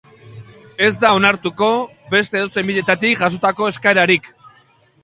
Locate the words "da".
1.03-1.11